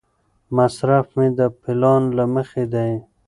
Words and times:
مصرف 0.55 1.05
مې 1.17 1.27
د 1.39 1.41
پلان 1.61 2.03
له 2.17 2.25
مخې 2.35 2.63
دی. 2.73 2.91